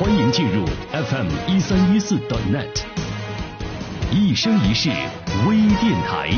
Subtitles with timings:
[0.00, 2.16] 欢迎进入 FM 一三一四
[2.50, 2.84] .net，
[4.10, 4.88] 一生一世
[5.46, 6.30] 微电台。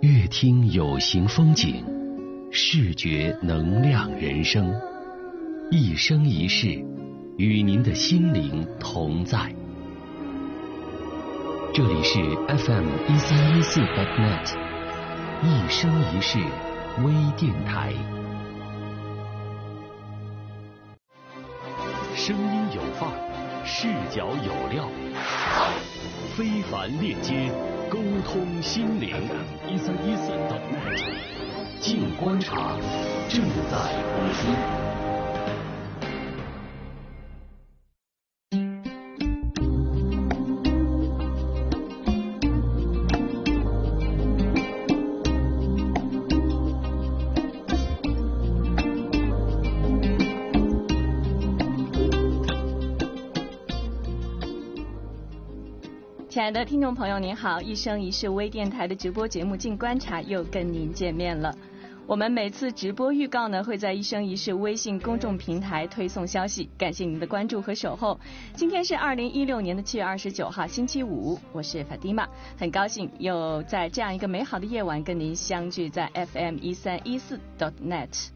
[0.00, 1.84] 乐听有形风景，
[2.50, 4.74] 视觉能量人生，
[5.70, 6.84] 一生一世
[7.38, 9.54] 与您的心灵同在。
[11.72, 12.18] 这里是
[12.48, 14.52] FM 一三一四 .net，
[15.44, 16.40] 一生一世
[16.98, 17.92] 微电台。
[22.14, 24.88] 声音有范儿，视角有料，
[26.36, 27.50] 非凡链接，
[27.88, 29.16] 沟通心灵。
[29.66, 32.76] 一三一四 .net，静观察
[33.28, 33.74] 正在
[34.12, 34.91] 播出。
[56.32, 57.60] 亲爱的听众朋友，您好！
[57.60, 61.54] 一生一世微电台的直播节目《静观察》又跟您见面了。
[62.06, 68.18] 我们每次直播预告呢，会在一生一世微信公众平台推送消息，感谢您的关注和守候。
[68.54, 72.26] 今天是二零一六年的七月二十九号，星期五，我是法蒂玛，
[72.58, 78.30] 很高兴又在这样一个美好的夜晚跟您相聚在 FM 一三一四 .net。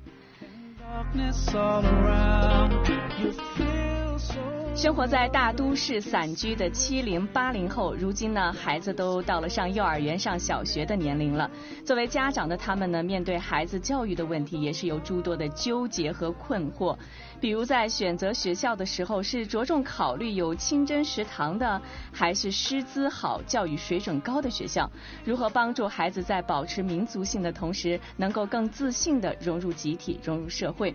[4.77, 11.51] 生活在大都市散居的七零八零后，如今呢，孩子都到了上幼儿园、上小学的年龄了。
[11.83, 16.95] 作为家长的他们呢，面对孩子教育的问题，也是有诸多的纠结和困惑。
[17.41, 21.81] 比如在选择学校的时候，是着重考虑有清真食堂的，
[22.13, 24.91] 还是师资好、教育水准高的学校？
[25.25, 30.95] 如何帮助孩子在保持民族性的同时，能够更自信地融入集体、融入社会？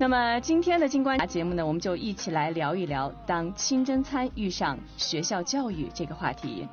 [0.00, 6.66] 那么今天的金观察节目呢，我们就一起来聊一聊当清真餐遇上学校教育这个话题。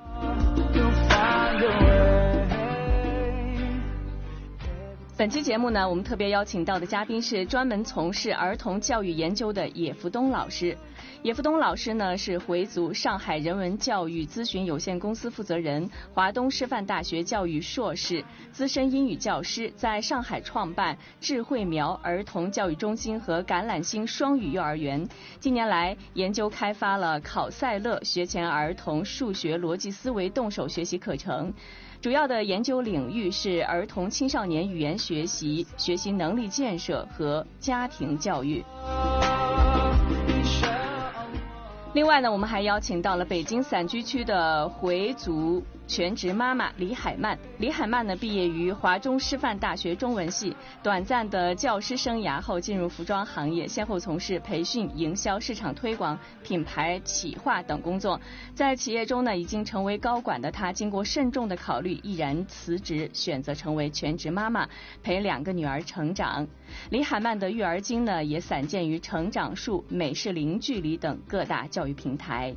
[5.17, 10.77] 本期节目呢，我们特别邀请到的嘉宾是专门从事儿童教育研究的野福东老师。
[11.23, 25.03] 野福东老师呢是回族上海人文教育咨询有限公司负责人，华东师范大学教育硕士，资深英语教师，在上海创办智慧苗儿童教育中心和橄榄星双语幼儿园。
[25.39, 31.51] 近年来，研究开发了考赛乐学前儿童数学逻辑思维动手学习课程。
[32.07, 38.63] 主要的研究领域是儿童青少年语言学习、学习能力建设和家庭教育。
[41.91, 45.61] 另外呢，我们还邀请到了北京散居区的回族。
[45.87, 50.53] 全职妈妈李海曼，李海曼呢毕业于华中师范大学中文系，
[50.83, 58.19] 短暂的教师生涯后进入服装行业，先后从事培训、营销、市场推广、品牌企划等工作。
[58.53, 64.67] 在企业中呢，已经成为高管的她，经过慎重的考虑，毅然辞职，选择成为全职妈妈，
[65.01, 66.45] 陪两个女儿成长。
[66.89, 72.53] 李海曼的育儿经呢，也散见于成长树、美式零距离等各大教育平台。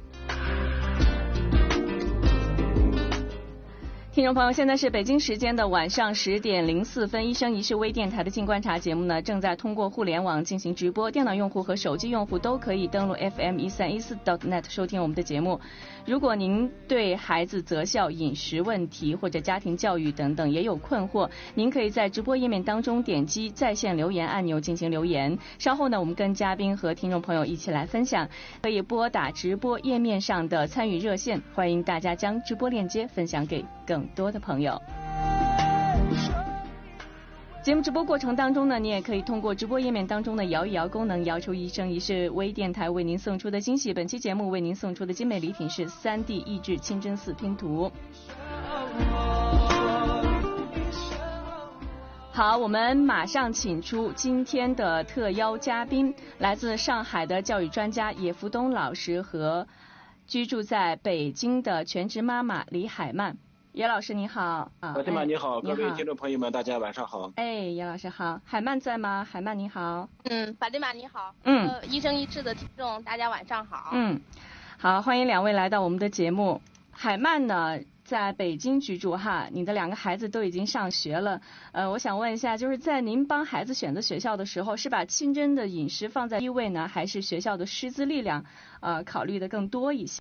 [4.21, 15.59] 听众朋友，现在是北京时间的晚上十点零四分，一生一世微电台的静观察节目呢，正在通过互联网进行直播，电脑用户和手机用户都可以登录 FM 一三一四 .dotnet 收听我们的节目。
[16.11, 25.39] 如果您对孩子择校、饮食问题或者家庭教育等等也有困惑，您可以在直播页面当中点击在线留言按钮进行留言。
[25.61, 28.29] 稍后呢，我们跟嘉宾和听众朋友一起来分享。
[28.61, 34.83] 可以拨打直播页面上的参与热线，欢迎大家将直播链接分享给更多的朋友。
[37.63, 43.93] 节目直播过程当中呢，你也可以通过直播页面当中的摇一摇功能，摇出一生一世微电台为您送出的惊喜。
[43.93, 47.93] 本期节目为您送出的精美礼品是三 D 益智清真寺拼图。
[52.33, 59.67] 好，我们马上请出今天的特邀嘉宾，来自上海的教育专家野福东老师和
[60.27, 63.37] 居住在北京的全职妈妈李海曼。
[63.73, 67.31] 叶老师你好，啊，老天妈你好，各位听众朋友们大家晚上好。
[67.37, 69.25] 哎，叶老师好，海曼在吗？
[69.31, 70.09] 海曼你好。
[70.25, 71.33] 嗯，法蒂玛你好。
[71.45, 71.71] 嗯。
[71.89, 73.91] 一生一世的听众大家晚上好。
[73.93, 74.21] 嗯，
[74.77, 76.61] 好，欢迎两位来到我们的节目。
[76.91, 81.41] 海曼呢，在北京居住哈，你的两个孩子都已经上学了。
[81.71, 88.45] 呃，我想问一下，就是在您帮孩子选择学校的时候，是把清真的饮食放在第一位呢，还是学校的师资力量
[88.81, 90.21] 呃考虑的更多一些？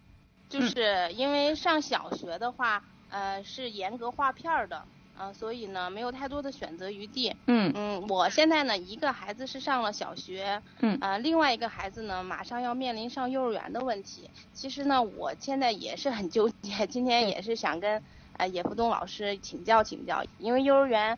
[0.49, 2.83] 就是因为上小学的话。
[3.09, 4.83] 呃，是严格划片儿的，
[5.17, 7.35] 呃，所以呢没有太多的选择余地。
[7.47, 14.29] 嗯嗯，我现在呢一个孩子是上了小学，嗯呃，另外一个孩子呢马上要面临上幼儿园的问题。
[14.53, 18.01] 其实呢，我现在也是很纠结，今天也是想跟
[18.37, 21.17] 呃叶福东老师请教请教，因为幼儿园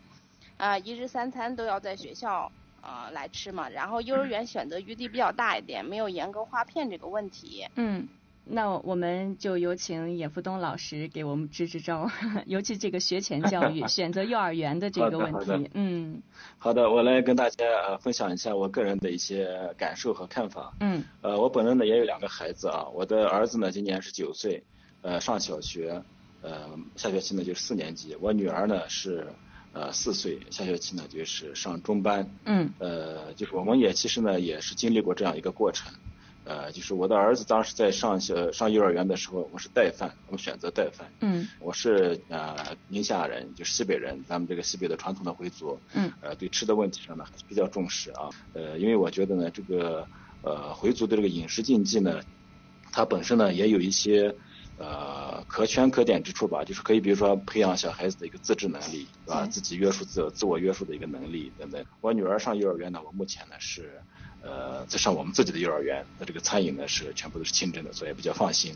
[0.56, 2.50] 啊、一日三餐都要在学校
[2.82, 7.66] 呃来吃嘛，然后幼儿园选择余地比较大一点，没有严格划片这个问题。
[7.76, 8.08] 嗯。
[8.44, 12.10] 那我们就有请叶福东老师给我们支支招，
[12.46, 16.22] 尤其这个学前教育 选择幼儿园的这个问题，嗯
[16.58, 20.72] 好的，我来跟大家呃分享一下我个人的一些感受和看法。
[20.80, 24.64] 嗯呃，我本人呢也有两个孩子啊，我的儿子呢今年是九岁，
[25.02, 26.02] 呃，上小学，
[26.42, 28.16] 呃，下学期呢就是四年级。
[28.20, 29.26] 我女儿呢是
[29.72, 32.28] 呃四岁，下学期呢就是上中班。
[32.44, 35.92] 嗯呃，就是我们也其实呢也是经历过这样一个过程。
[36.44, 41.08] 呃，就是我的儿子当时在上小上幼儿园的时候，我是带饭，我们选择带饭。
[41.20, 48.28] 嗯我是呃宁夏人，就是西北人，咱们这个西北的传统的回族，嗯呃，对吃的问题上呢还是比较重视啊。
[48.54, 50.08] 呃，因为我觉得呢，这个
[50.40, 52.20] 呃回族的这个饮食禁忌呢，
[52.90, 54.34] 它本身呢也有一些
[54.78, 59.44] 呃可圈可点之处吧，就是可以比如说培养小孩子的一个自制能力，对吧？
[59.44, 61.84] 嗯自己约束自自我约束的一个能力等等。
[62.00, 64.02] 我女儿上幼儿园呢，我目前呢是。
[64.42, 68.74] 呃，在上我们自己的幼儿园，那这个餐饮呢是全部都是清真的，所以比较放心，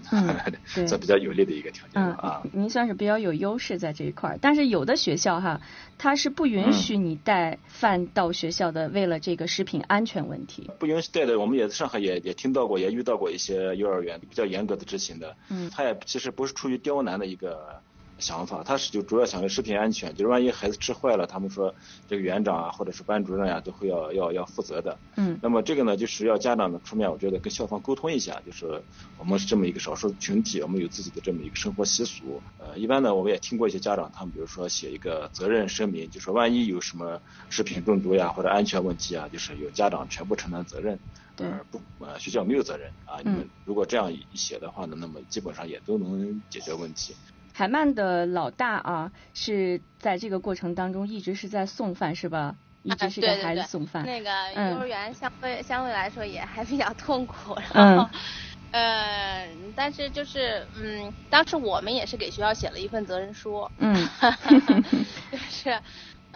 [0.86, 2.42] 这 比较有利的一个条件嗯啊。
[2.52, 5.60] 您算是比较有优势在这一块儿，但是有的学校哈，
[5.98, 10.70] 它是不允许你带饭到学校的，为了这个食品安全问题。
[10.78, 15.36] 不允许带的，我们也在上海也也听到过，也遇到过一些幼儿园比较严格的执行的。
[15.50, 17.80] 嗯他也其实不是出于刁难的一个
[18.18, 21.74] 想法，他是就主要想着食品安全，就是万一孩子吃坏了，他们说
[22.06, 25.00] 这个园长啊或者是班主任呀、都会要要要负责的。
[25.16, 28.84] 嗯那么这个呢，就是要家长呢出面，我觉得跟校方沟通一下，就是
[29.16, 32.42] 我们是这么一个少数群体，我们有自己的这么一个生活习俗。
[32.56, 37.20] 呃，一般呢，我们也听过一些家长，他们比如说写一个责任声明，就说万一有什么
[37.50, 41.00] 食品中毒呀或者安全问题啊，就是由家长全部承担责任，
[41.36, 43.20] 对而不呃学校没有责任啊。
[43.22, 47.14] 你们嗯如果这样一写的话呢，那么基本上也都能解决问题。
[47.56, 52.54] 海曼的老大啊，是在这个过程当中一直是在送饭是吧？
[52.82, 54.04] 一直是给孩子对对对送饭。
[54.04, 58.10] 那个嗯幼儿园相对、相对来说也还比较痛苦，然嗯后，
[58.72, 63.94] 呃，但是就是嗯，当时我们也是给学校写了一份责任书，嗯
[65.32, 65.80] 就是。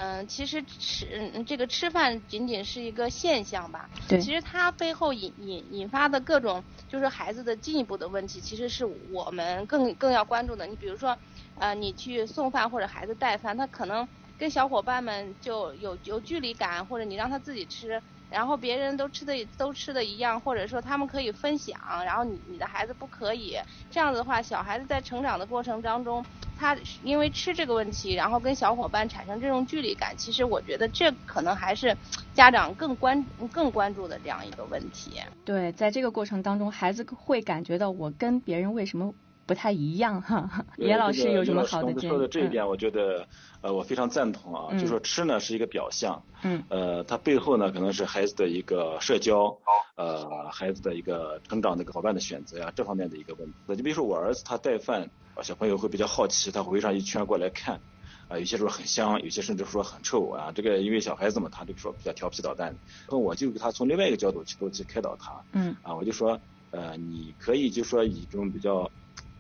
[0.03, 10.67] 嗯，其实吃嗯这个吃饭仅仅是一个现象吧，对其实它背后引引引发的各种就是孩子的进一步的问题，其实是我们更更要关注的。
[10.67, 11.19] 你比如说，
[11.55, 14.09] 呃，你去送饭或者孩子带饭，他可能
[14.39, 23.57] 跟小伙伴们就有有距离感，或者你让他自己吃，然后别人都吃的都吃的一样，或者说他们可以分享，然后你你的孩子不可以，
[23.91, 26.25] 这样子的话，小孩子在成长的过程当中，
[26.57, 31.97] 他因为吃这个问题，然后跟小伙伴产生这种距离感，其实我觉得这可能还是
[32.33, 33.23] 家长更关
[33.53, 35.21] 更关注的这样一个问题。
[35.45, 39.13] 对，在这个过程当中，孩子会感觉到我跟别人为什么
[39.51, 40.65] 不太一样哈？
[40.77, 42.09] 严老师有什么好的建议？
[42.09, 43.27] 说的这一点，我觉得
[43.63, 49.59] 呃我非常赞同啊，嗯就说吃呢是一个表象，嗯呃，它背后呢可能是孩子的一个社交，
[49.97, 53.57] 呃，孩子的一个成长的一个伙伴的选择呀，这方面的一个问题。
[53.77, 57.83] 就比如说我儿子他带饭，呃小朋友会比较好奇，他会围上一圈过来看，
[58.29, 60.53] 啊、有些时候很香，有些甚至说很臭啊。
[60.55, 62.79] 这个因为小孩子嘛，他这个说比较调皮捣蛋，
[63.11, 68.89] 那我就给他从另外一个角度去都去开导他，嗯啊，我就说，呃，你可以就说以这种比较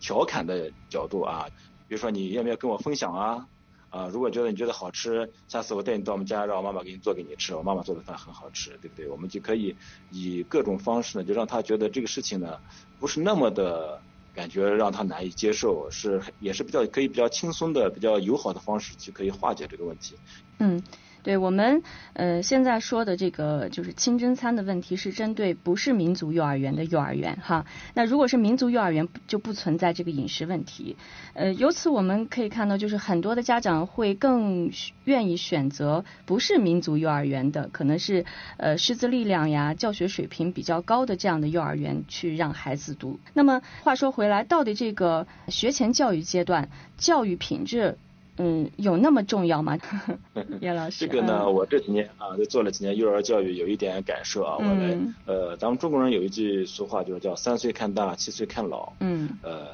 [0.01, 1.47] 调侃的角度啊，
[1.87, 3.47] 比如说你要不要跟我分享啊？
[3.91, 9.09] 啊，如果觉得你觉得好吃，下次我带你到我们家，让我妈妈给你做给你吃，我妈妈做的饭很好吃，对不对？
[9.09, 9.77] 我们就可以
[10.09, 12.59] 以各种方式呢，就让他觉得这个事情呢，
[12.99, 20.17] 不是那么的感觉让他难以接受，是也是比较可以比较轻松的、比较友好的方式去可以化解这个问题。
[20.61, 20.83] 嗯。
[21.23, 21.83] 对我们
[22.15, 27.67] 呃现在说的这个就是清真餐的问题，是针对不是民族幼儿园的幼儿园哈。
[27.95, 30.97] 那如果是民族幼儿园，就不存在这个饮食问题。
[31.35, 34.71] 呃，由此我们可以看到，就是很多的家长会更
[35.05, 38.25] 愿意选择不是民族幼儿园的，可能是
[38.57, 43.21] 呃师资力量呀、教学水平比较高的这样的幼儿园去让孩子读。
[43.35, 47.99] 那么话说回来，到底这个学前教育阶段教育品质？
[48.43, 49.79] 嗯，有那么重要吗？
[50.63, 54.57] 叶老师，这个呢，嗯、我这几年啊，就做了几年幼儿教育，有一点感受啊。
[54.57, 58.95] 我们，嗯、呃，咱们中国人有一句俗话，就是叫“三岁看大，七岁看老”。
[59.01, 59.29] 嗯。
[59.43, 59.67] 呃，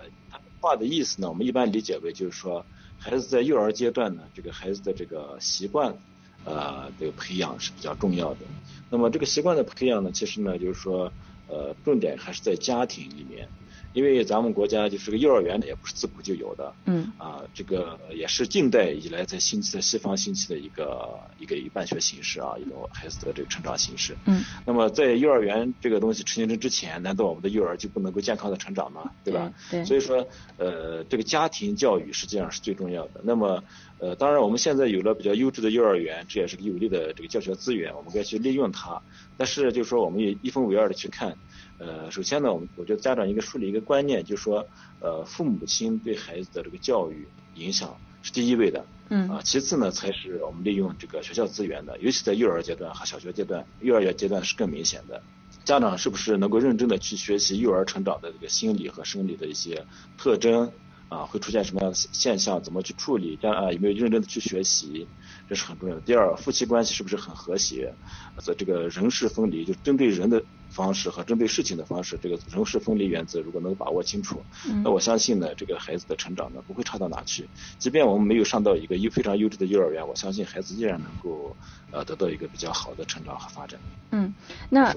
[0.58, 5.96] 话的意思呢，我们一般理解为就是说，孩子在幼儿阶段呢，这个孩子的这个习惯，
[6.42, 8.46] 呃，这个培养是比较重要的。
[8.90, 11.12] 那么这个习惯的培养呢，其实呢，就是说，
[11.46, 13.48] 呃，重点还是在家庭里面。
[13.96, 24.14] 因为咱们国家就是个幼儿园也不是自古就有的，嗯，啊，这个也是近代以来在兴起在西方兴起的一个一个一办学形式啊，一种孩子的这个成长形式。
[24.26, 29.10] 嗯，那么在幼儿园这个东西成型之前，难道我们的幼儿就不能够健康的成长吗？
[29.24, 29.50] 对吧？
[29.70, 29.82] 对。
[29.86, 33.22] 所以说，呃，这个家庭教育实际上是最重要的。
[33.24, 33.64] 那么，
[33.98, 39.00] 呃，当然我们现在有了比较优质的幼儿园，这也是个有利的这个教学资源，我们该去利用它。
[39.38, 41.36] 但是就是说，我们也一分为二的去看。
[41.78, 44.66] 呃，首先呢，我们我觉得家长应该树立一个观念，就是说，
[45.00, 48.84] 呃，父母亲对孩子的这个教育影响是第一位的。
[49.08, 49.28] 嗯。
[49.30, 55.22] 啊，其次呢，才是我们利用这个学校资源的，尤其在幼儿阶段和小学阶段，幼儿园阶段是更明显的。
[55.64, 59.84] 家长是不是能够认真的去学习幼儿成长的这个心理和生理的一些
[60.18, 60.70] 特征？
[61.08, 62.62] 啊，会出现什么样的现象？
[62.62, 63.36] 怎么去处理？
[63.40, 65.08] 这样啊有没有认真的去学习？
[65.48, 66.00] 这是很重要的。
[66.00, 67.92] 第二，夫妻关系是不是很和谐？
[68.38, 74.42] 在这个人事分离，就针对人的方式和针对事情的方式，这个人事分离原则如果能把握清楚，
[74.84, 77.48] 那我相信呢，这个孩子的成长呢不会差到哪去。
[77.78, 81.56] 即便我们没有上到一个优非常优质的幼儿园，我相信孩子依然能够
[81.90, 83.78] 呃得到一个比较好的成长和发展。
[84.10, 84.34] 嗯，
[84.68, 84.94] 那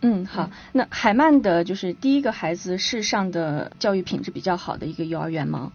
[0.00, 5.72] 嗯好，那海曼的就是第一个孩子是上的教育品质比较好的一个幼儿园吗？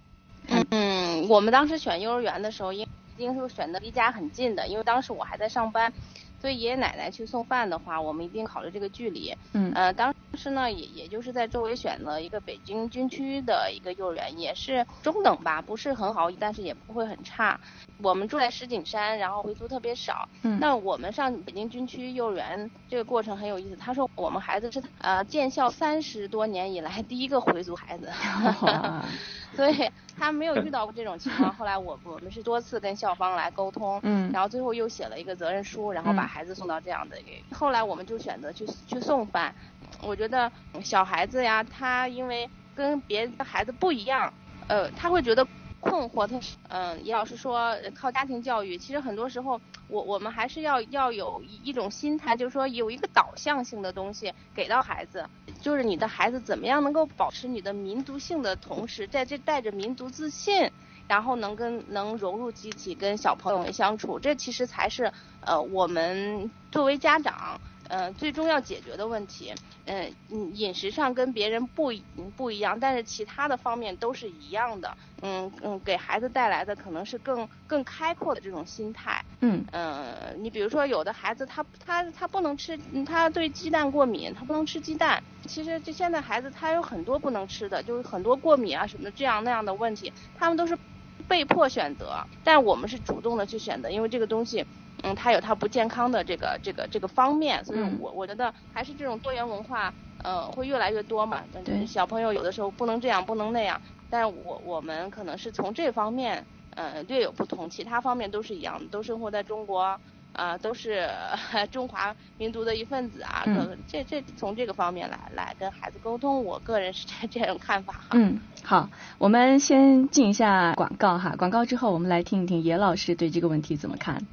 [0.70, 5.92] 嗯，我们当时选幼儿园的时候，因一定是选择离家很近的，因为当时我还在上班，
[6.40, 9.36] 所以爷爷奶奶去送饭的话，我们一定考虑这个距离。
[9.54, 9.72] 嗯。
[9.74, 17.60] 呃，当时呢，也也就是在周围选了一个北京军区的一个幼儿园，也是中等吧，不是很好，但是也不会很差。
[18.04, 20.28] 我们住在石景山，然后回族特别少。
[20.44, 20.60] 嗯。
[20.60, 23.76] 那我们上北京军区幼儿园这个过程很有意思。
[23.76, 28.12] 他说我们孩子是呃建校三十多年以来第一个回族孩子。
[29.56, 31.52] 所以他没有遇到过这种情况。
[31.56, 37.18] 后来我我们是多次跟校方来沟通，嗯，然后最后又写了一个责任书，然后把孩子送到这样的。
[37.52, 39.54] 后来我们就选择去去送饭。
[40.02, 44.34] 我觉得小孩子呀，他因为跟别的孩子不一样，
[44.68, 45.46] 呃，他会觉得
[45.86, 46.28] 困惑。
[46.28, 55.26] 他嗯，叶老师说靠家庭教育，其实很多时候我我们还是要要有一种心态，就是说有一个导向性的东西给到孩子。
[55.62, 60.70] 就是你的孩子怎么样能够保持你的民族性的同时，在这带着民族自信，
[61.08, 65.12] 然后能跟能融入集体，跟小朋友们相处，这其实才是
[65.42, 69.54] 呃我们作为家长呃最终要解决的问题。
[69.86, 70.16] 嗯，
[70.54, 71.92] 饮食上跟别人不
[72.36, 74.98] 不一样，但是其他的方面都是一样的。
[75.22, 79.24] 嗯嗯，给孩子带来的可能是更更开阔的这种心态。
[79.42, 85.24] 嗯嗯，你比如说有的孩子他他他不能吃，他对鸡蛋过敏，他不能吃鸡蛋。
[85.48, 90.80] 其实就现在孩子他有很多不能吃的，就是很多过敏啊什么的这样那样的问题，他们都是
[91.28, 94.66] 被迫选择，但我们是主动的去选择，因为这个东西。
[95.04, 101.44] 嗯，它有它不健康的这个这个这个方面，所以我我觉得还是这种多元文化，呃，会越来越多嘛。
[101.64, 101.86] 对。
[101.86, 110.00] 小朋友有的时候不能这样，不能那样，但是我我们可能是从这方面，呃，略有不同，其他方面都是一样的，都生活在中国，
[110.34, 111.08] 啊，都是
[111.72, 113.44] 中华民族的一份子啊。
[113.46, 113.78] 嗯。
[113.88, 118.08] 这这从这个方面来来跟孩子沟通，我个人是这这种看法哈。
[118.14, 124.26] 嗯，好，我们先进一下广告哈，广告之后我们来听一听野老师对这个问题怎么看。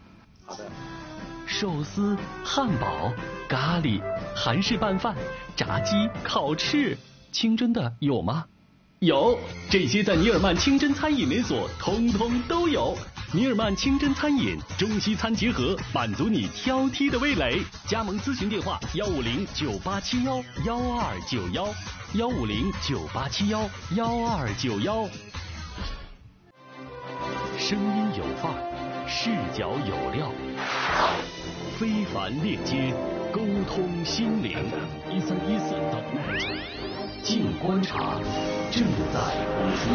[1.46, 3.12] 寿司、汉堡、
[3.48, 4.00] 咖喱、
[4.34, 5.14] 韩式拌饭、
[5.56, 6.96] 炸鸡、烤翅，
[7.30, 8.44] 清真的有吗？
[9.00, 9.36] 有，
[9.68, 12.96] 这些在尼尔曼清真餐饮连锁通通都有。
[13.34, 17.60] 尼尔曼清真餐饮，中西餐结合，满足你挑剔的味蕾。
[17.88, 21.66] 加盟咨询电话：幺五零九八七幺幺二九幺，
[22.14, 25.08] 幺五零九八七幺幺二九幺。
[27.58, 28.71] 声音有范儿。
[29.14, 30.32] 视角有料，
[31.78, 32.94] 非凡链接，
[33.30, 34.56] 沟通心灵。
[35.10, 36.02] 一三一四 .net，
[37.22, 38.18] 静观察，
[38.70, 39.20] 正在
[39.54, 39.90] 播出。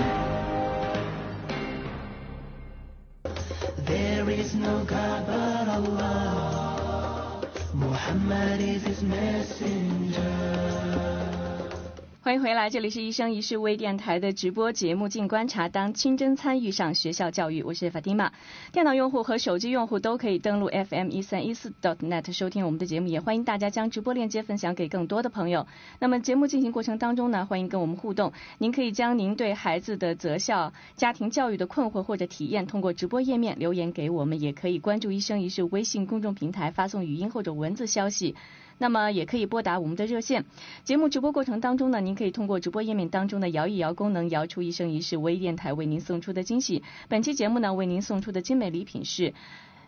[12.28, 18.34] 欢迎回来，这里是一生一世微电台的直播节目《静观察》，当清真参与上学校教育，我是法蒂玛。
[18.74, 25.68] 电脑用户和手机用户都可以登录 FM 一三一四 dot .net 收听我们的节目，也欢迎大家将直播链接分享给更多的朋友。
[26.00, 38.36] 那么节目进行过程当中呢，欢迎跟我们互动，您可以将您对孩子的择校、家庭教育的困惑或者体验，通过直播页面留言给我们，也可以关注一生一世微信公众平台，发送语音或者文字消息。
[38.78, 40.46] 那么也可以拨打我们的热线。
[40.84, 46.84] 节目直播过程当中呢，您可以通过直播页面当中的摇一摇功能，摇出一生一世微电台为您送出的惊喜。
[47.08, 49.34] 本期节目呢，为您送出的精美礼品是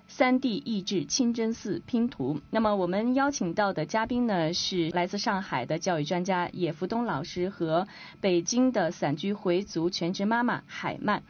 [0.07, 2.41] 三 D 益智清真寺拼图。
[2.49, 7.87] 那么我们邀请到的嘉宾呢是来自上海的教育专家野福东老师和
[8.19, 11.21] 北京的散居回族全职妈妈海曼。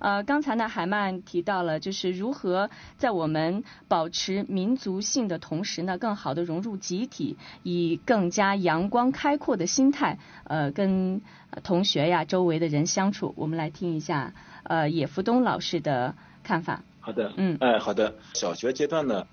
[0.00, 11.20] 呃，刚才呢，海曼提到了，就是如何在我们保持民族性的同时呢，更好的融入集体，以更加阳光开阔的心态，呃，跟
[11.62, 13.34] 同学呀、周围的人相处。
[13.36, 16.82] 我们来听一下，呃，野福东老师的看法。
[17.00, 18.14] 好的，嗯，哎，好的。
[18.34, 19.26] 小学阶段呢，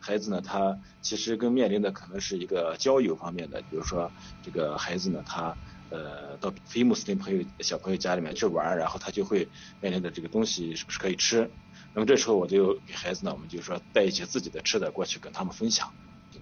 [0.00, 4.10] 孩子呢，他其实更面临的可能是一个交友方面的，比如说
[4.42, 5.54] 这个孩子呢，他。
[5.90, 9.48] 呃，到非穆斯林朋友小朋友家里面去玩，然后他就会
[9.80, 11.50] 面临的这个东西是不是可以吃？
[11.94, 15.92] 那么这时候我就给孩子呢，我们就说带一些自己的吃的过去跟他们分享。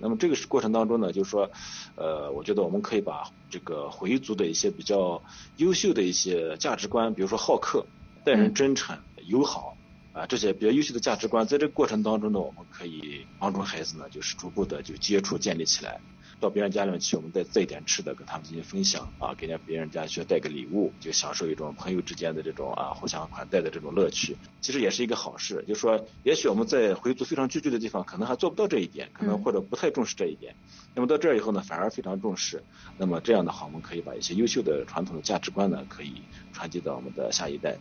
[0.00, 1.48] 那么这个过程当中呢，就是说，
[1.94, 5.22] 呃，我觉得我们可以把这个回族的一些比较
[5.58, 7.86] 优秀的一些价值观，比如说好客、
[8.24, 9.76] 待人真诚、友好
[10.12, 16.00] 啊这些比较优秀的价值观，在这个过程当中呢，我们可以帮助孩子呢，就是逐步的就接触建立起来。
[16.44, 24.36] 到别人家里面去，我们再带一点吃的，跟他们进行分享啊，给人家别人家去带个礼物，就享受一种朋友之间的这种啊互相款待的这种乐趣。
[24.60, 30.54] 其实也是一个好事，就是说，也许我们在回族非常聚居的地方，可能还做不到这一点，可能或者不太重视这一点。
[30.94, 32.62] 那么到这儿以后呢，反而非常重视。
[32.98, 36.20] 那么这样的话，我们可以把一些优秀的传统的价值观呢，可以
[36.52, 37.74] 传递到我们的下一代。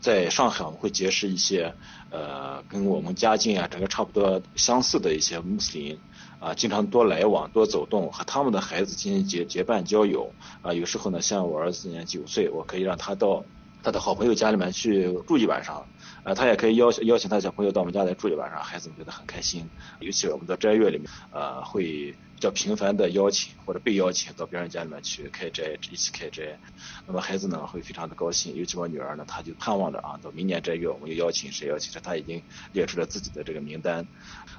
[0.00, 1.74] 在上海，我们会结识一些
[2.10, 5.98] 呃跟我们家境啊整个差不多相似的一些穆斯林。
[6.40, 10.32] 啊，经常多来往，多走动，和他们的孩子进行结结伴交友。
[10.62, 13.44] 啊，有时候呢，像我儿子今年九岁，我可以让他到
[13.82, 15.86] 他的好朋友家里面去住一晚上。
[16.22, 19.66] 呃，他也可以邀邀请他小朋友到我们家来住一晚上，孩子们觉得很开心。
[20.00, 26.58] 尤其我们的斋月里面，呃，会比较频繁的邀请或者被邀请到别人家里面去开斋，一起开斋。
[27.06, 32.42] 那么孩子呢会非常的高兴，尤其我女儿呢，她就盼望着啊，到明年斋月我们又邀请谁邀请谁，她已经
[32.74, 34.06] 列出了自己的这个名单。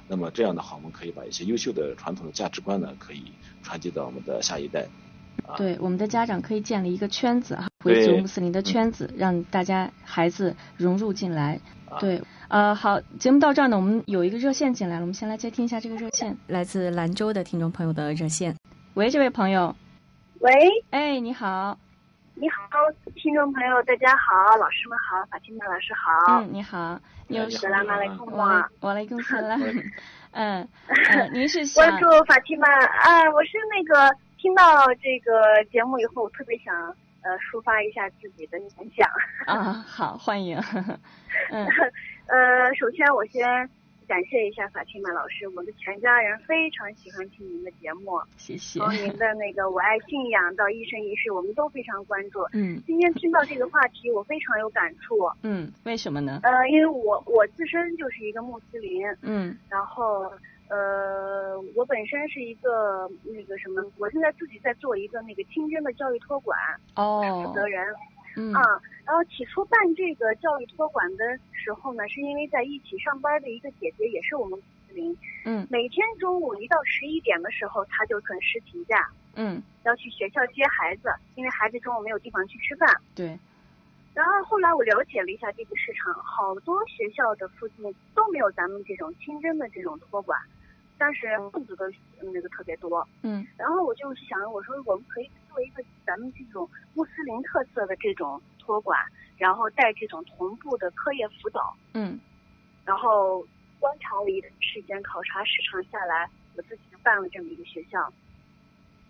[0.08, 3.30] 那么这样的话，我们可以把一些优秀的传统的价值观呢，可以
[3.62, 4.88] 传递到我们的下一代。
[5.56, 11.60] 对，我们的家长可以建立一个圈子哈，回族穆斯林的圈子，让大家孩子融入进来。
[12.00, 18.56] 对，呃，好，节目到这儿呢，我们有一个热线进来了，我们先来接听一下这个热线，来自兰州的听众朋友的热线。
[18.94, 19.76] 喂，这位朋友。
[20.40, 20.50] 喂。
[20.90, 21.76] 哎，你好。
[22.34, 22.56] 你好，
[23.14, 26.40] 听众朋友，大家好，老师们好，法清曼老师好。
[26.40, 26.98] 嗯，你好。
[27.28, 28.64] 你有什么来跟我？
[28.80, 29.56] 我来跟我来。
[30.30, 30.66] 嗯
[31.10, 33.20] 嗯， 您是关注法听曼啊？
[33.34, 34.16] 我是那个。
[34.42, 34.64] 听到
[35.00, 36.74] 这个节目以后，我特别想
[37.22, 39.08] 呃抒发一下自己的感想。
[39.46, 40.58] 啊，好，欢迎。
[41.50, 41.64] 嗯，
[42.26, 43.46] 呃，首先我先
[44.08, 48.20] 感谢一下法清曼老师，我的全家人非常喜欢听您的节目。
[48.36, 48.80] 谢谢。
[48.80, 52.40] 从您的那个我爱信仰到一生一世，我们都非常关注。
[52.52, 52.82] 嗯。
[52.84, 55.30] 今天听到这个话题，我非常有感触。
[55.44, 56.40] 嗯，为什么呢？
[56.42, 59.06] 呃，因为我我自身就是一个穆斯林。
[59.22, 59.56] 嗯。
[59.68, 60.32] 然后。
[60.72, 66.58] 呃，我本身是一个那个什么，我现在自己在做一个那个清真的教育托管，
[66.96, 67.94] 哦，负责人，
[68.38, 68.62] 嗯啊，
[69.04, 74.58] 然后起初办这个教育托管的时候呢，是因为在一起上班的一个姐姐也是我们
[75.44, 83.38] 嗯，每天中午一到十一点的时候，她就准时请假，嗯，要去学校接孩子，因为孩子中午没有地方去吃饭，对，
[84.14, 90.38] 然后后来我了解了一下这个市场，好多学校的附近都没有咱们这种清真的这种托管。
[90.98, 98.98] 但是份子的那个特别多，嗯，然后我就想，我说我们可以做一个咱们这种穆斯林特色的这种托管，
[99.36, 102.20] 然后带这种同步的课业辅导，嗯，
[102.84, 103.44] 然后
[103.80, 108.12] 观察了一段时间，考察市场下来，我自己就办了这么一个学校。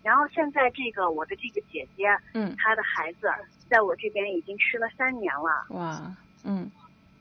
[0.01, 3.27] 然后现在这个我的这个姐姐，嗯，她的孩子
[3.69, 6.71] 在我这边已经吃了三年了，哇，嗯，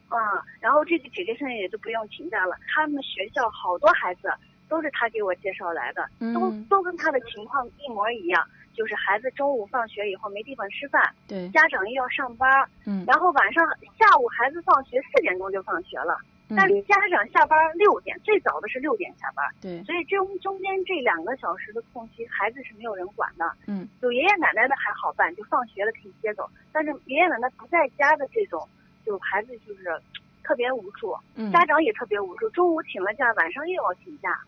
[0.09, 4.33] 啊，然后这个姐姐现在也就不用请假了，他们学校好多孩子。
[4.73, 12.49] 都是他给我介绍来的，都都跟他的情况一模一样，就是孩子中午放学以后没地方吃饭，对，家长又要上班，
[12.87, 13.63] 嗯，然后晚上
[13.99, 16.17] 下午孩子放学四点钟就放学了，
[16.57, 28.67] 但是家长下班六点，最早的是六点下班，对，所以中中间这两个小时的空隙，孩子是没有人管的，嗯，有爷爷奶奶的还好办，就放学了可以接走，但是爷爷奶奶不在家的这种，
[29.05, 30.01] 就孩子就是
[30.43, 34.41] 特别无助，嗯，家长也特别无助，中午请了假，晚上又要请假。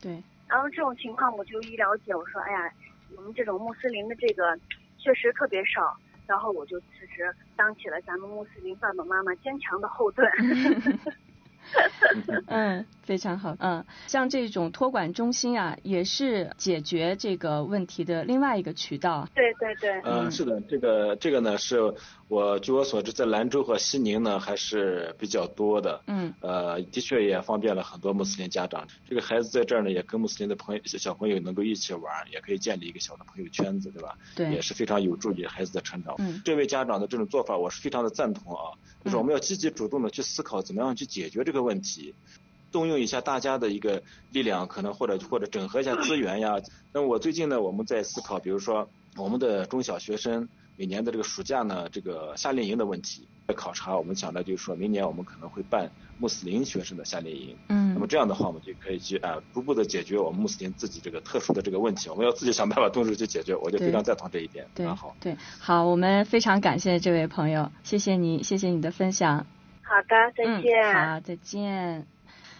[0.00, 2.72] 对，然后这种情况我就一了解，我说哎呀，
[3.16, 4.56] 我们这种穆斯林的这个
[4.98, 10.26] 确实特别少，然后我就辞职，当起了咱们穆斯林爸爸妈妈坚强的后盾。
[12.46, 13.54] 嗯，非常好。
[13.58, 19.28] 嗯，像这种托管中心啊，也是解决这个问题的另外一个渠道。
[19.34, 20.00] 对对对。
[20.02, 21.76] 嗯，是的，这个这个呢，是
[22.28, 26.02] 我据我所知，在兰州和西宁呢还是比较多的。
[26.06, 26.34] 嗯。
[26.40, 28.86] 呃，的确也方便了很多穆斯林家长。
[29.08, 34.16] 这个孩子在这儿呢，也跟穆斯林的朋友小朋友能够一起玩，也可以建立一个小的朋友圈子，对吧？
[34.36, 34.52] 对。
[34.52, 36.14] 也是非常有助于孩子的成长。
[36.18, 36.42] 嗯。
[36.44, 38.76] 这位家长的这种做法，我是非常的赞同啊。
[39.02, 42.14] 就是我们要积极主动的去思考，怎么样去解决这个问题，
[42.70, 46.60] 动用一下大家的一个力量，可能或者或者整合一下资源呀。
[46.92, 53.26] 那我最近呢，我们在思考，比如说我们的中小学生每年的这个暑假呢，这个夏令营的问题。
[53.48, 57.56] 在考察，我们想的就是说明年我们可能会办穆斯林学生的夏令营。
[57.68, 57.92] 嗯。
[57.94, 62.08] 那么这样的话，我们就可以去啊，逐步的解决我们穆斯林自己这个特殊的这个问题。
[62.10, 64.68] 我们要自己想办法动手去解决，我就非常赞同这一点。
[64.72, 64.86] 对。
[64.86, 65.16] 好。
[65.18, 69.46] 对，好，我们非常感谢这位朋友，谢谢你，谢谢你的分享。
[69.82, 70.94] 好的，再见。
[70.94, 72.06] 好，再见。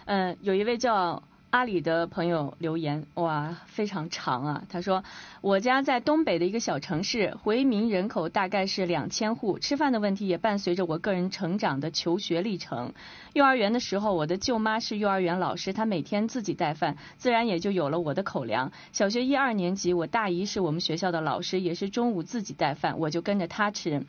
[0.07, 1.23] 嗯，有一位叫。
[1.51, 4.65] 阿里的朋友留言，哇，非常长啊！
[4.69, 5.03] 他说，
[5.41, 12.93] 我家在东北的一个小城市，回民人口大概是两千户，吃饭的问题也伴随着我个人成长的求学历程。
[13.33, 18.71] 幼儿园的时候，我的舅妈是幼儿园老师，她每天自己带饭，自然也就有了我的口粮。
[18.93, 24.05] 小学一二年级，我大姨是我们学校的老师，也是中午自己带饭，我就跟着她吃。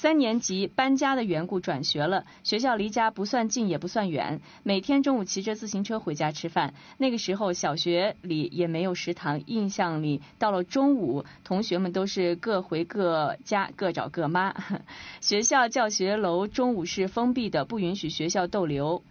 [0.00, 6.72] 三年级搬家的缘故转学了，学校离家不算近也不算远，每天中午骑着自行车回家吃饭。
[6.98, 14.54] 那个时候小学里也没有食堂，印象里到了中午，同学们都是各回各家，各找各妈。
[15.20, 19.02] 学校教学楼中午是封闭的，不允许学校逗留。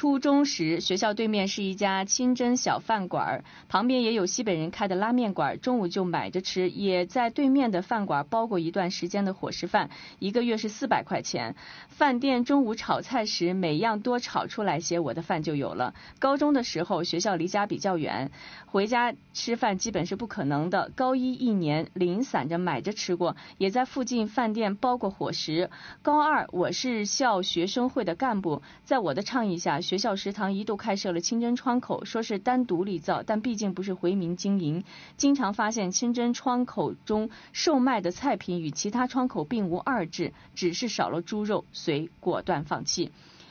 [0.00, 6.70] 初中时，学校对面是一家清真小饭馆，旁边也有西北人开的拉面馆，中午就买着吃。
[6.70, 11.54] 也在对面的饭馆包过一段时间的伙食饭，一个月是四百块钱。
[11.90, 15.92] 饭店中午炒菜时，每样多炒出来些，我的饭就有了。
[16.18, 18.30] 高中的时候，学校离家比较远，
[18.64, 20.90] 回家吃饭基本是不可能的。
[20.96, 25.68] 高一一年零散着买着吃过，也在附近饭店包过伙食。
[26.00, 29.78] 高二，我是校学生会的干部，在我的倡议下。
[29.90, 34.84] 学校食堂一度开设了清真窗口，说是单独立造，但毕竟不是回民经营，
[35.16, 43.10] 经常发现清真窗口中售卖的菜品与其他窗口并无二致，只是少了猪肉，遂果断放弃。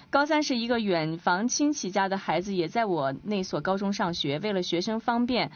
[0.10, 5.52] 高三是一个远房亲戚家的孩子也在我那所高中上学，为了学生方便。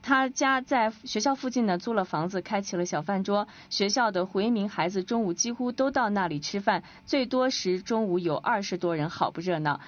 [0.00, 3.46] 他家在学校附近呢，租了房子，开起了小饭桌。
[3.68, 9.78] 学校的回民孩子中午几乎都到那里吃饭，最多时中午有二十多人，好不热闹。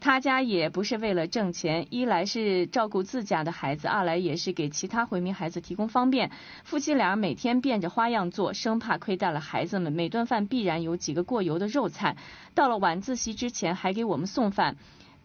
[0.00, 6.30] 他家也不是为了挣钱，一来是照顾自家的孩子，二来也是给其他回民孩子提供方便。
[6.64, 9.92] 夫妻俩每天变着花样做，生怕亏待了孩子们。
[9.92, 12.16] 每顿饭必然有几个过油的肉菜，
[12.54, 14.76] 到了晚自习之前还给我们送饭。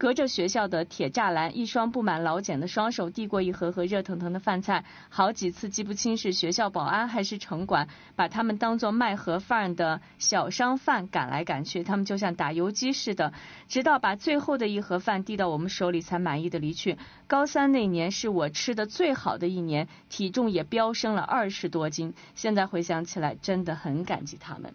[0.04, 13.32] 隔着学校的铁栅栏，一双布满老茧的双手递过一盒盒热腾腾的饭菜，好几次记不清是学校保安还是城管，把他们当做卖盒饭的小商贩赶来赶去，他们就像打游击似的，
[13.70, 16.98] 直到把最后的一盒饭递到我们手里才满意的离去。
[17.26, 24.74] 高三那年是我吃的最好的一年，体重也飙升了二十多斤，现在回想起来真的很感激他们。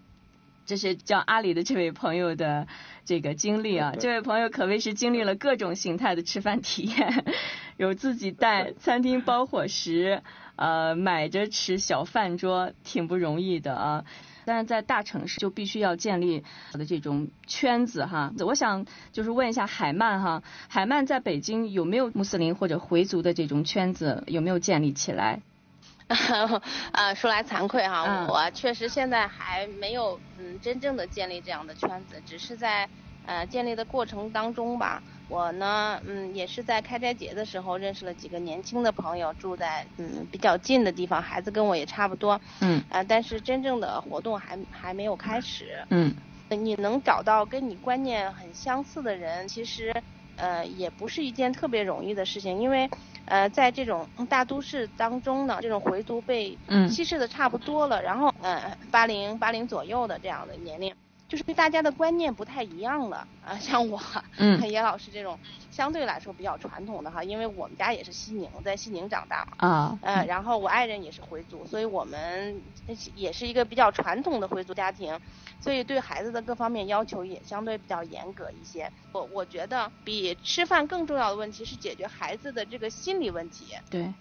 [0.68, 2.66] 这是叫阿里的这位朋友的
[3.06, 7.24] 这个经历啊，这位朋友可谓是经历了各种形态的吃饭体验，
[7.78, 10.20] 有自己带餐厅包伙食，
[10.56, 14.04] 呃，买着吃小饭桌，挺不容易的啊。
[14.44, 18.30] 但是在大城市就必须要建立的这种圈子哈。
[18.40, 25.40] 我想就是问一下海曼哈，海曼在北京有没有穆斯林或者回族的这种圈子，有没有建立起来？
[26.08, 32.88] 啊， 说来惭愧哈，我确实现在还没有嗯真正的建立这样的圈子，只是在
[33.22, 35.02] 呃建立的过程当中吧。
[35.26, 46.16] 我呢，嗯，也是在开斋节的时候认识了几个年轻的朋友，住在嗯比较近的地方，孩子跟我也差不多，嗯，啊，但是真正的活动还还没有开始，嗯，
[46.48, 49.92] 你能找到跟你观念很相似的人，其实
[50.38, 52.88] 呃也不是一件特别容易的事情，因为。
[53.30, 56.56] 呃，在这种大都市当中呢，这种回族被
[56.88, 60.94] 稀释的差不多了，然后呃，八零八零左右的这样的年龄，
[61.28, 63.58] 就是对大家的观念不太一样了啊。
[63.58, 64.00] 像我，
[64.38, 65.38] 嗯， 严老师这种
[65.78, 72.60] 相对来说比较传统的哈，因为我们家也是西宁，在西宁长大嘛，啊，嗯，然后我爱人也是回族，所以我们
[73.14, 75.20] 也是一个比较传统的回族家庭。
[75.60, 78.90] 所以对孩子的各方面要求也相对比较严格一些。
[79.12, 83.66] 我我觉得比吃饭更重要的问题是解决孩子的这个心理问题。
[83.88, 84.12] 对，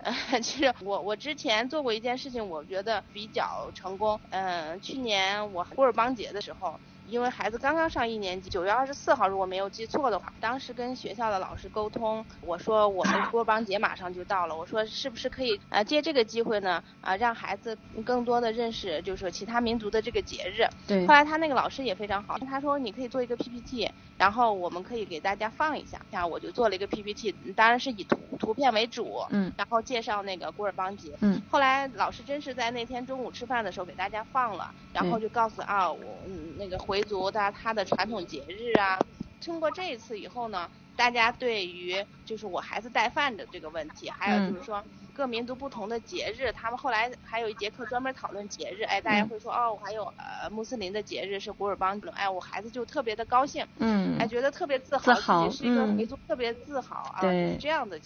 [0.44, 4.20] 其 实我我之前做过一件事情，我觉得比较成功。
[4.30, 20.68] 嗯，去年我古尔邦节的时候，因为孩子刚刚上一年级，九月二十四号如果没有记错的话，当时跟学校的老师沟通，我说我们郭邦节马上就到了，我说是不是可以呃借这个机会呢啊让孩子更多的认识，就是说其他民族的这个节日。
[20.88, 21.08] 对。
[21.08, 31.42] 后来他那个老师也非常好，他说你可以做一个 PPT，然后我们可以给大家放一下，这样我就做了一个 PPT，当然是以图图片为主，嗯，然后介绍那个古尔邦节，嗯。
[31.50, 39.00] 后来老师真是在那天中午吃饭的时候给大家放了，然后就告诉啊我嗯那个回族的他的传统节日啊，
[39.44, 44.84] 通过这一次以后呢，大家对于就是我孩子带饭的这个问题，还有就是说
[45.14, 58.00] 各民族不同的节日，他们后来还有一节课专门讨论节日，哎，大家会说哦，我还有呃穆斯林的节日是古尔邦，哎，我孩子就特别的高兴，嗯，哎，觉得特别自豪，自己是一个回族，特别自豪啊，对，这样的。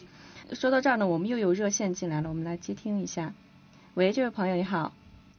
[0.54, 3.34] 说到这儿呢，我们又有热线进来了，我们来接听一下。
[3.94, 4.94] 喂，这位朋友你好。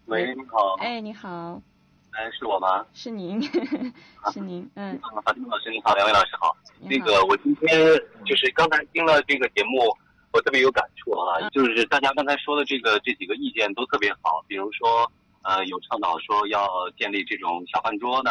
[0.06, 0.74] 喂，你好。
[0.78, 1.60] 哎，你好。
[2.12, 2.84] 哎，是我吗？
[2.92, 3.40] 是您，
[4.32, 4.98] 是您，嗯。
[5.24, 6.54] 法丁老师你好，两位老师好。
[6.80, 7.80] 那个，我今天
[8.26, 9.96] 就是刚才听了这个节目，
[10.32, 11.48] 我特别有感触啊。
[11.50, 15.10] 就是大家刚才说的这个这几个意见都特别好，比如说
[15.42, 18.30] 呃有倡导说要建立这种小饭桌的，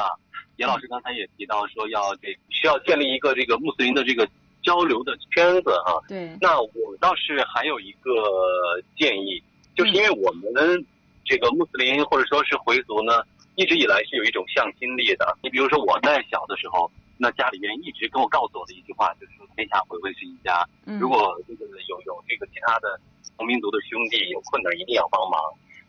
[0.58, 4.30] 严老师刚才也提到说要这需要建立一个这个穆斯林的这个
[4.62, 5.98] 交流的圈子啊。
[6.08, 6.38] 对。
[6.39, 8.12] 那我倒是还有一个
[8.96, 9.41] 建议，
[9.76, 10.86] 就是因为我们
[11.26, 13.24] 这个穆斯林或者说是回族呢。
[13.55, 15.37] 一直以来是有一种向心力的。
[15.43, 20.65] 你比如说我在小的时候，那家里面一直跟我告诉我的一句话就是说天下回归是一家。
[20.99, 22.99] 如果这个有有这个其他的
[23.37, 25.39] 同民族的兄弟有困难，一定要帮忙。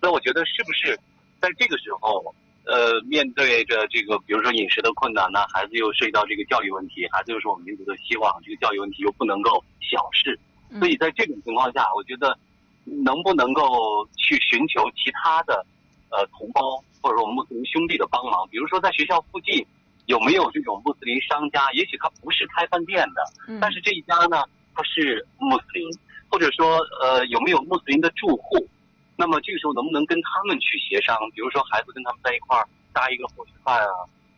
[0.01, 0.98] 那我觉得是不是
[1.40, 10.38] 在这个时候，呃，面对着这个比如说饮食的困难呢，孩子又涉及到这个教育问题，孩子又是我们民族的希望，这个教育问题又不能够小视。
[10.79, 12.37] 所以在这种情况下，我觉得
[12.85, 15.64] 能不能够去寻求其他的
[16.12, 16.85] 呃同胞。
[17.03, 19.66] 或者说我们穆斯林兄弟的帮忙，比如说在学校附近
[20.07, 21.66] 有没有这种穆斯林商家？
[21.72, 25.90] 也许他不是开饭店的，但是这一家呢，他是穆斯林，
[26.31, 28.55] 或者说呃有没有穆斯林的住户？
[29.16, 31.18] 那么这个时候能不能跟他们去协商？
[31.35, 33.90] 比如说孩子跟他们在一块儿搭一个伙食饭啊，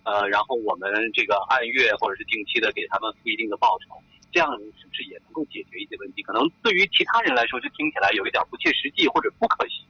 [0.04, 4.00] 呃，然后我们这个按月或者是定期的给他们付一定的报酬，
[4.32, 6.22] 这样是不是也能够解决一些问题？
[6.22, 9.84] 可能对于其他人来说，就听起来有一点不切实际或者不可行，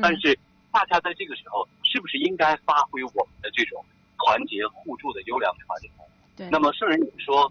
[0.00, 0.32] 但是。
[0.74, 3.84] 恰恰在这个时候，是不是应该发挥我们的这种
[4.18, 6.04] 团结互助的优良传统？
[6.36, 6.50] 对。
[6.50, 7.50] 那么圣人也说，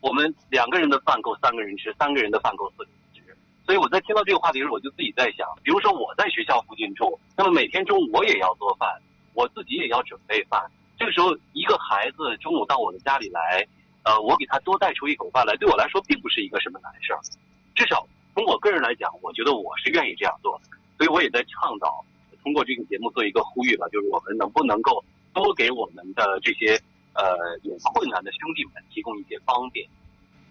[0.00, 3.36] 我们两个人的饭够三个人吃，三个人的饭够四个人吃。
[3.66, 8.88] 所以我在听到这个话题时，候，我就自己在想，比如说我在学校附近住，那么每天中午我也要做饭，
[9.34, 10.64] 我自己也要准备饭。
[10.98, 13.66] 这个时候，一个孩子中午到我的家里来，
[14.04, 17.20] 呃，我给他多带出一口饭来，对我来说并不是一个什么难事儿。
[17.74, 20.70] 至少从我个人来讲，我觉得我是愿意这样做的。
[20.96, 22.02] 所以我也在倡导。
[22.44, 25.02] 通过这个节目做一个呼吁吧，就是我们能不能够
[25.32, 26.80] 多给我们的这些
[27.14, 29.88] 呃有困难的兄弟们提供一些方便？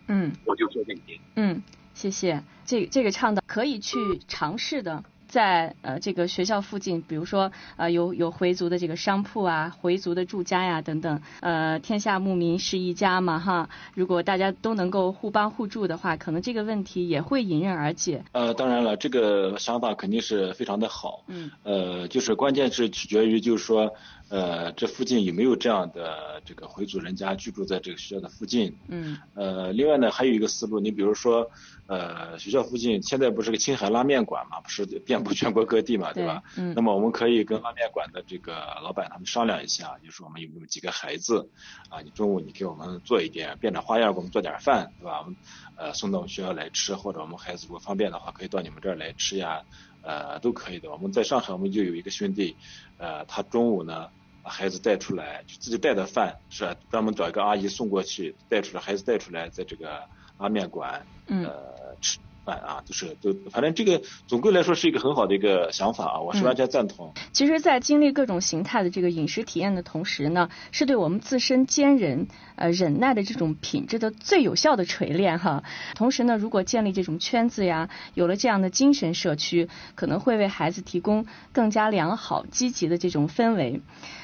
[0.08, 1.20] 嗯，我就说这些。
[1.36, 1.62] 嗯，
[1.94, 2.44] 谢谢。
[2.66, 5.04] 这这个倡导可以去尝试的。
[5.34, 18.24] 在呃这个学校附近，比如说呃有有回族的这个商铺啊，回族的住家呀等等，呃天下牧民是一家嘛哈，如果大家都能够互帮互助的话，可能这个问题也会迎刃而解。
[18.32, 21.24] 呃，当然了，这个想法肯定是非常的好。
[21.26, 21.50] 嗯。
[21.64, 23.92] 呃，就是关键是取决于就是说。
[24.30, 28.74] 呃，这附近有没有这样的这个回族人家居住在这个学校的附近？
[28.88, 29.16] 嗯。
[29.36, 31.52] 呃，另外呢，还有一个思路，你比如说，
[31.86, 34.88] 呃，学校附近现在不是个青海拉面馆嘛，不是
[35.24, 36.44] 遍布全国各地嘛，对吧？
[36.58, 36.74] 嗯。
[36.76, 41.50] 那么我们可以跟拉面馆的这个老板他们商量一下，就是我们有那么几个孩子，
[41.90, 45.20] 啊，你中午你给我们做一点变着花样给我们做点饭，对吧？
[45.22, 45.36] 我们
[45.78, 49.62] 呃送到我们学校来吃，或者我们孩子如果方便的话，可以到你们这儿来吃呀，
[50.02, 50.92] 呃，都可以的。
[50.92, 52.56] 我们在上海我们就有一个兄弟，
[52.98, 54.10] 呃，他中午呢。
[54.46, 60.04] 把孩子带出来，就自己带的饭是专门找一个阿姨送过去，带出来孩子带出来，在这个
[60.38, 62.20] 拉面馆呃吃。
[62.46, 67.14] 饭啊，就是都，反正这个总归来说是一个很好的一个想法啊，我是完全赞同。
[67.32, 75.64] 其实，在经历各种形态的这个饮食体验的同时呢，是对我们自身坚韧呃忍耐的这种品质的最有效的锤炼哈。
[75.96, 83.82] 同时呢，如果建立这种圈子呀，有了这样的精神社区，可能会为孩子提供更加良好积极的这种氛围。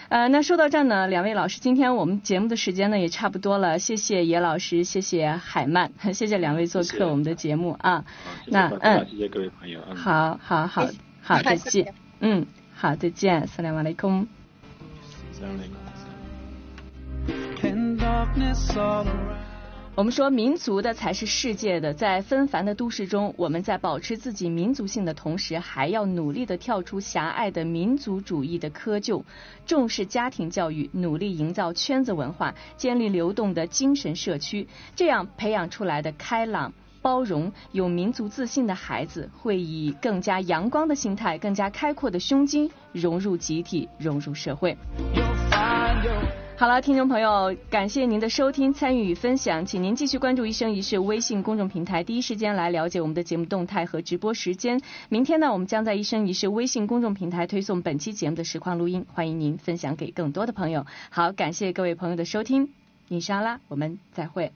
[0.10, 8.04] 呃，那说到这呢，两位老师，今天我们节目的时间呢也差不多了，谢谢叶老师，谢谢海曼， 谢谢两位做客我们的节目啊。
[8.48, 9.80] 那嗯，谢谢各位朋友。
[9.96, 10.88] 好好好
[11.22, 11.94] 好，再见。
[12.22, 13.46] 嗯，好，再见。
[13.48, 14.28] 萨拉瓦雷空。
[19.96, 29.22] 我们说民族的才是世界的，在纷繁的都市中，我们在保持自己民族性的同时，还要努力的跳出狭隘的民族主义的窠臼，
[29.66, 34.66] 重视家庭教育，努力营造圈子文化，建立流动的精神社区，
[34.96, 44.78] 这样培养出来的开朗、包容、有民族自信的孩子，会以更加阳光的心态、更加开阔的胸襟融入集体，融入社会。
[46.60, 54.82] 好了，听众朋友，感谢您的收听、参与与分享，请您继续关注“一生一世”微信公众平台，第一时间来了解我们的节目动态和直播时间。
[55.08, 60.86] 明天呢，我们将在“一生一世”微信公众平台推送本期节目的实况录音，欢迎您分享给更多的朋友。
[61.10, 62.68] 好，感谢各位朋友的收听，
[63.08, 64.52] 你莎拉，我们再会。